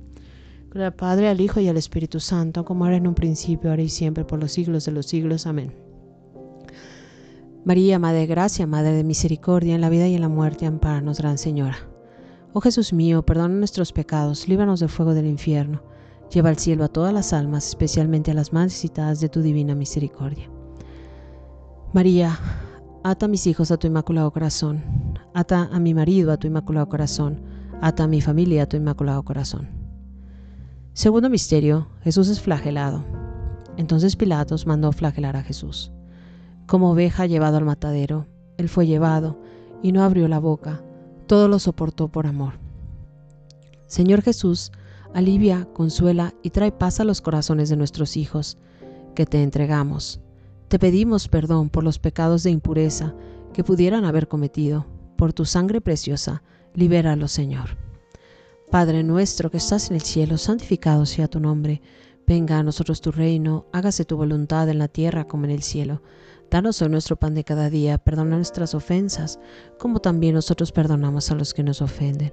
[0.70, 3.82] Gloria al Padre, al Hijo y al Espíritu Santo, como era en un principio, ahora
[3.82, 5.46] y siempre, por los siglos de los siglos.
[5.46, 5.74] Amén.
[7.64, 11.18] María, Madre de Gracia, Madre de Misericordia, en la vida y en la muerte, amparanos,
[11.18, 11.76] Gran Señora.
[12.52, 15.82] Oh Jesús mío, perdona nuestros pecados, líbranos del fuego del infierno,
[16.32, 19.74] lleva al cielo a todas las almas, especialmente a las más necesitadas de tu divina
[19.74, 20.50] misericordia.
[21.92, 22.38] María,
[23.02, 24.82] ata a mis hijos a tu inmaculado corazón,
[25.34, 27.40] ata a mi marido a tu inmaculado corazón,
[27.80, 29.68] ata a mi familia a tu inmaculado corazón.
[30.92, 33.04] Segundo misterio, Jesús es flagelado.
[33.76, 35.92] Entonces Pilatos mandó flagelar a Jesús.
[36.66, 39.38] Como oveja llevado al matadero, él fue llevado
[39.82, 40.82] y no abrió la boca,
[41.26, 42.54] todo lo soportó por amor.
[43.86, 44.72] Señor Jesús,
[45.14, 48.58] alivia, consuela y trae paz a los corazones de nuestros hijos,
[49.14, 50.20] que te entregamos.
[50.68, 53.14] Te pedimos perdón por los pecados de impureza
[53.52, 54.86] que pudieran haber cometido.
[55.16, 56.42] Por tu sangre preciosa,
[56.74, 57.76] libéralos, Señor.
[58.70, 61.80] Padre nuestro que estás en el cielo, santificado sea tu nombre.
[62.26, 66.02] Venga a nosotros tu reino, hágase tu voluntad en la tierra como en el cielo.
[66.50, 69.40] Danos hoy nuestro pan de cada día, perdona nuestras ofensas,
[69.78, 72.32] como también nosotros perdonamos a los que nos ofenden.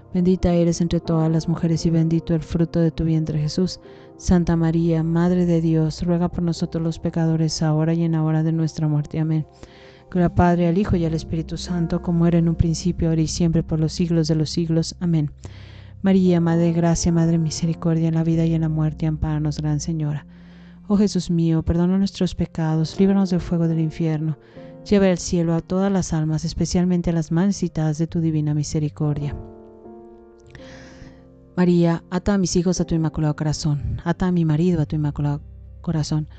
[0.13, 3.79] Bendita eres entre todas las mujeres y bendito el fruto de tu vientre Jesús.
[4.17, 8.43] Santa María, Madre de Dios, ruega por nosotros los pecadores, ahora y en la hora
[8.43, 9.19] de nuestra muerte.
[9.19, 9.47] Amén.
[10.09, 13.21] Gloria al Padre, al Hijo y al Espíritu Santo, como era en un principio, ahora
[13.21, 14.97] y siempre, por los siglos de los siglos.
[14.99, 15.31] Amén.
[16.01, 19.59] María, Madre de Gracia, Madre de Misericordia, en la vida y en la muerte, amparanos,
[19.59, 20.25] Gran Señora.
[20.89, 24.37] Oh Jesús mío, perdona nuestros pecados, líbranos del fuego del infierno,
[24.83, 28.53] lleva al cielo a todas las almas, especialmente a las más necesitadas de tu divina
[28.53, 29.33] misericordia.
[31.55, 34.95] María, ata a mis hijos a tu inmaculado corazón, ata a mi marido a tu
[34.95, 35.41] inmaculado
[35.81, 36.29] corazón,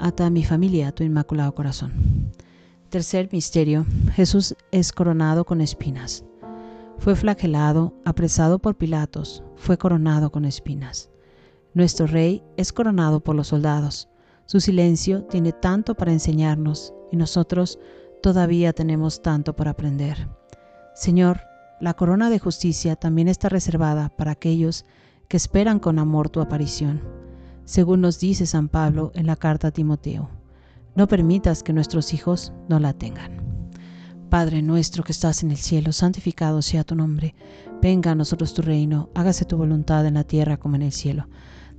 [0.00, 2.32] ata a mi familia a tu inmaculado corazón.
[2.90, 3.86] Tercer misterio.
[4.14, 6.24] Jesús es coronado con espinas.
[6.98, 11.08] Fue flagelado, apresado por Pilatos, fue coronado con espinas.
[11.72, 14.08] Nuestro Rey es coronado por los soldados.
[14.44, 17.78] Su silencio tiene tanto para enseñarnos y nosotros
[18.22, 20.28] todavía tenemos tanto por aprender.
[20.94, 21.40] Señor,
[21.82, 24.84] la corona de justicia también está reservada para aquellos
[25.26, 27.02] que esperan con amor tu aparición,
[27.64, 30.30] según nos dice San Pablo en la carta a Timoteo.
[30.94, 33.42] No permitas que nuestros hijos no la tengan.
[34.30, 37.34] Padre nuestro que estás en el cielo, santificado sea tu nombre.
[37.82, 41.26] Venga a nosotros tu reino, hágase tu voluntad en la tierra como en el cielo.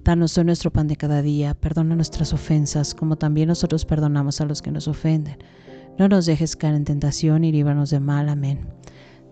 [0.03, 4.45] Danos hoy nuestro pan de cada día, perdona nuestras ofensas, como también nosotros perdonamos a
[4.45, 5.37] los que nos ofenden.
[5.97, 8.27] No nos dejes caer en tentación y líbranos de mal.
[8.27, 8.67] Amén.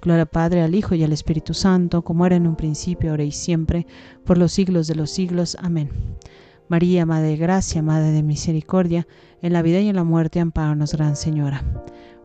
[0.00, 3.24] Gloria al Padre, al Hijo y al Espíritu Santo, como era en un principio, ahora
[3.24, 3.86] y siempre,
[4.24, 5.56] por los siglos de los siglos.
[5.60, 5.90] Amén.
[6.68, 9.06] María, Madre de Gracia, Madre de Misericordia,
[9.42, 11.64] en la vida y en la muerte, amparanos, Gran Señora.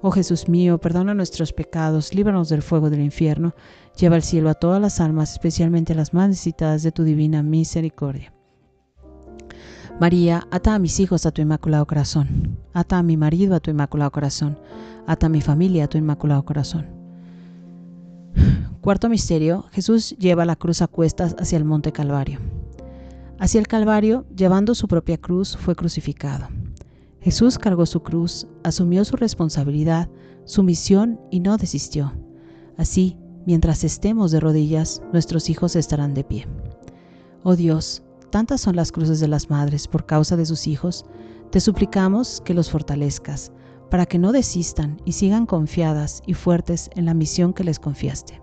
[0.02, 3.56] Oh Jesús mío, perdona nuestros pecados, líbranos del fuego del infierno,
[3.98, 7.42] lleva al cielo a todas las almas, especialmente a las más necesitadas de tu divina
[7.42, 8.34] misericordia.
[10.02, 13.72] María, ata a mis hijos a tu inmaculado corazón, ata a mi marido a tu
[13.72, 14.60] inmaculado corazón,
[15.08, 17.03] ata a mi familia a tu inmaculado corazón.
[18.82, 22.40] Cuarto misterio, Jesús lleva la cruz a cuestas hacia el monte Calvario.
[23.40, 26.48] Hacia el Calvario, llevando su propia cruz, fue crucificado.
[27.22, 30.10] Jesús cargó su cruz, asumió su responsabilidad,
[30.46, 32.14] su misión y no desistió.
[32.78, 36.48] Así, mientras estemos de rodillas, nuestros hijos estarán de pie.
[37.44, 41.06] Oh Dios, tantas son las cruces de las madres por causa de sus hijos,
[41.50, 43.52] te suplicamos que los fortalezcas,
[43.94, 48.42] para que no desistan y sigan confiadas y fuertes en la misión que les confiaste.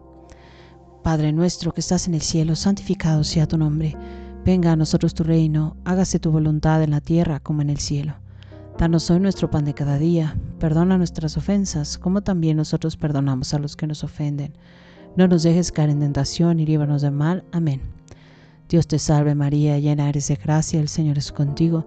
[1.03, 3.96] Padre nuestro que estás en el cielo, santificado sea tu nombre.
[4.44, 8.14] Venga a nosotros tu reino, hágase tu voluntad en la tierra como en el cielo.
[8.78, 13.59] Danos hoy nuestro pan de cada día, perdona nuestras ofensas, como también nosotros perdonamos a
[13.59, 14.53] los que nos ofenden.
[15.16, 17.42] No nos dejes caer en tentación y líbranos de mal.
[17.51, 17.80] Amén.
[18.68, 21.86] Dios te salve María, llena eres de gracia, el Señor es contigo.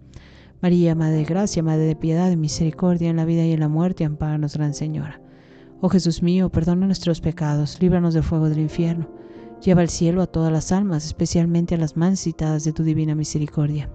[0.61, 3.67] María, Madre de Gracia, Madre de Piedad y Misericordia, en la vida y en la
[3.67, 5.19] muerte, amparanos, Gran Señora.
[5.81, 9.09] Oh Jesús mío, perdona nuestros pecados, líbranos del fuego del infierno,
[9.59, 13.15] lleva al cielo a todas las almas, especialmente a las más citadas de tu divina
[13.15, 13.89] misericordia.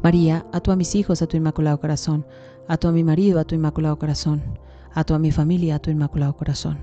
[0.00, 2.24] María, a a mis hijos, a tu inmaculado corazón,
[2.68, 4.44] a a mi marido, a tu inmaculado corazón,
[4.94, 6.78] a a mi familia, a tu inmaculado corazón.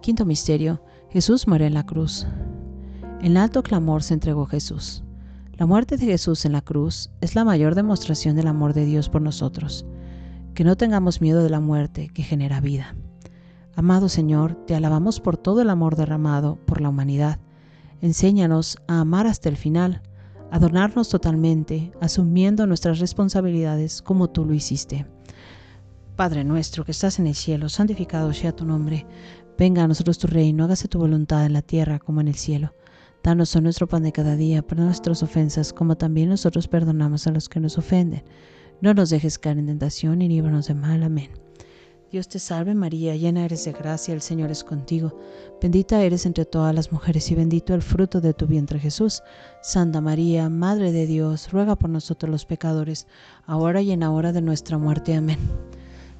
[0.00, 0.80] Quinto misterio,
[1.10, 2.24] Jesús muere en la cruz.
[3.20, 5.02] En alto clamor se entregó Jesús.
[5.58, 9.08] La muerte de Jesús en la cruz es la mayor demostración del amor de Dios
[9.08, 9.84] por nosotros.
[10.54, 12.94] Que no tengamos miedo de la muerte que genera vida.
[13.74, 17.40] Amado Señor, te alabamos por todo el amor derramado por la humanidad.
[18.00, 20.00] Enséñanos a amar hasta el final,
[20.52, 25.06] a donarnos totalmente, asumiendo nuestras responsabilidades como tú lo hiciste.
[26.14, 29.08] Padre nuestro que estás en el cielo, santificado sea tu nombre.
[29.58, 32.74] Venga a nosotros tu reino, hágase tu voluntad en la tierra como en el cielo.
[33.22, 37.32] Danos hoy nuestro pan de cada día, perdona nuestras ofensas, como también nosotros perdonamos a
[37.32, 38.22] los que nos ofenden.
[38.80, 41.02] No nos dejes caer en tentación y líbranos de mal.
[41.02, 41.28] Amén.
[42.10, 45.18] Dios te salve María, llena eres de gracia, el Señor es contigo.
[45.60, 49.22] Bendita eres entre todas las mujeres y bendito el fruto de tu vientre Jesús.
[49.60, 53.06] Santa María, Madre de Dios, ruega por nosotros los pecadores,
[53.44, 55.14] ahora y en la hora de nuestra muerte.
[55.14, 55.38] Amén.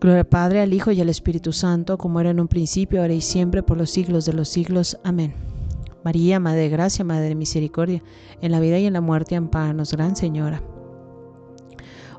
[0.00, 3.14] Gloria al Padre, al Hijo y al Espíritu Santo, como era en un principio, ahora
[3.14, 4.98] y siempre, por los siglos de los siglos.
[5.04, 5.34] Amén.
[6.04, 8.02] María, Madre de Gracia, Madre de Misericordia,
[8.40, 10.62] en la vida y en la muerte, amparanos, Gran Señora.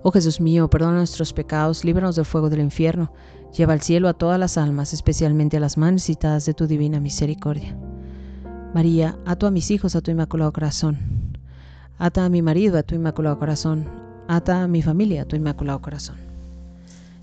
[0.01, 3.11] Oh Jesús mío, perdona nuestros pecados, líbranos del fuego del infierno
[3.55, 6.99] Lleva al cielo a todas las almas, especialmente a las más necesitadas de tu divina
[6.99, 7.75] misericordia.
[8.73, 10.99] María, ato a mis hijos a tu inmaculado corazón.
[11.97, 13.87] Ata a mi marido a tu inmaculado corazón.
[14.27, 16.28] Ata a mi familia a tu inmaculado corazón.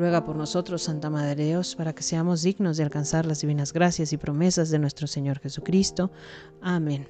[0.00, 3.74] Ruega por nosotros, Santa Madre de Dios, para que seamos dignos de alcanzar las divinas
[3.74, 6.10] gracias y promesas de nuestro Señor Jesucristo.
[6.62, 7.06] Amén.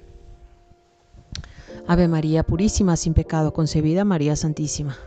[1.87, 4.97] Ave María Purísima, sin pecado concebida, María Santísima.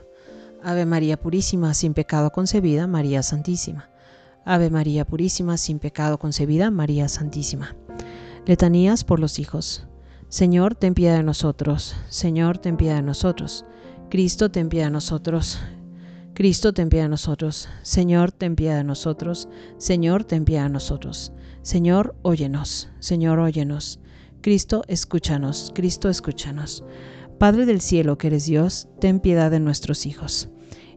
[0.62, 3.90] Ave María Purísima, sin pecado concebida, María Santísima.
[4.46, 7.76] Ave María Purísima, sin pecado concebida, María Santísima.
[8.46, 9.86] Letanías por los hijos.
[10.30, 11.94] Señor, ten piedad de nosotros.
[12.08, 13.66] Señor, ten piedad de nosotros.
[14.08, 15.58] Cristo, ten piedad de nosotros.
[16.34, 17.68] Cristo, ten piedad de nosotros.
[17.82, 19.48] Señor, ten piedad de nosotros.
[19.78, 21.32] Señor, ten piedad de nosotros.
[21.62, 22.88] Señor, óyenos.
[22.98, 24.00] Señor, óyenos.
[24.40, 25.70] Cristo, escúchanos.
[25.76, 26.82] Cristo, escúchanos.
[27.38, 30.48] Padre del cielo, que eres Dios, ten piedad de nuestros hijos.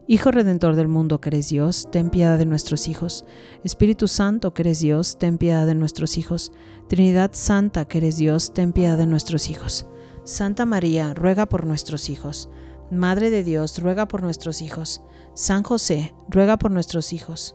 [0.08, 3.24] Hijo Redentor del mundo que eres Dios, ten piedad de nuestros hijos.
[3.62, 6.50] Espíritu Santo que eres Dios, ten piedad de nuestros hijos.
[6.88, 9.86] Trinidad Santa que eres Dios, ten piedad de nuestros hijos.
[10.24, 12.48] Santa María, ruega por nuestros hijos.
[12.90, 15.02] Madre de Dios, ruega por nuestros hijos.
[15.38, 17.54] San José, ruega por nuestros hijos.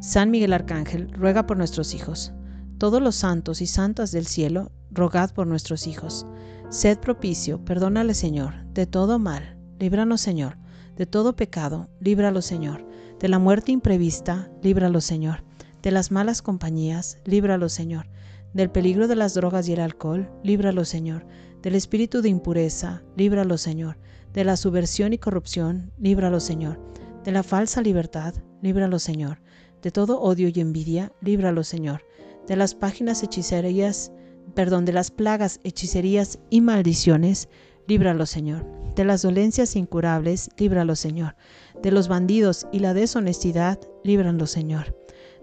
[0.00, 2.32] San Miguel Arcángel, ruega por nuestros hijos.
[2.78, 6.26] Todos los santos y santas del cielo, rogad por nuestros hijos.
[6.68, 9.56] Sed propicio, perdónale Señor, de todo mal.
[9.78, 10.58] Líbranos Señor
[10.96, 12.84] de todo pecado, líbralo Señor.
[13.20, 15.44] De la muerte imprevista, líbralo Señor.
[15.80, 18.08] De las malas compañías, líbralo Señor.
[18.52, 21.24] Del peligro de las drogas y el alcohol, líbralo Señor.
[21.62, 23.96] Del espíritu de impureza, líbralo Señor.
[24.32, 26.78] De la subversión y corrupción, líbralo Señor.
[27.24, 29.40] De la falsa libertad, líbralo Señor.
[29.82, 32.04] De todo odio y envidia, líbralo Señor.
[32.46, 34.12] De las páginas hechicerías,
[34.54, 37.48] perdón, de las plagas, hechicerías y maldiciones,
[37.86, 41.34] líbralo Señor de las dolencias incurables, líbralo, Señor.
[41.82, 44.96] De los bandidos y la deshonestidad, líbralo, Señor.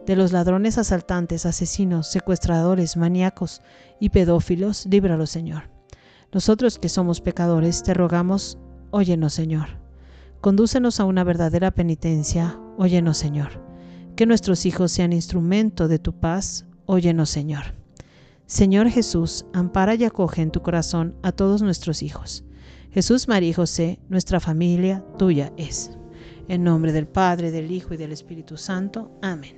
[0.05, 3.61] De los ladrones asaltantes, asesinos, secuestradores, maníacos
[3.99, 5.69] y pedófilos, líbralo, Señor.
[6.32, 8.57] Nosotros que somos pecadores, te rogamos,
[8.91, 9.80] óyenos, Señor.
[10.41, 13.63] Condúcenos a una verdadera penitencia, óyenos, Señor.
[14.15, 17.75] Que nuestros hijos sean instrumento de tu paz, óyenos, Señor.
[18.45, 22.43] Señor Jesús, ampara y acoge en tu corazón a todos nuestros hijos
[22.91, 25.91] Jesús, María y José, nuestra familia tuya es.
[26.47, 29.11] En nombre del Padre, del Hijo y del Espíritu Santo.
[29.21, 29.55] Amén.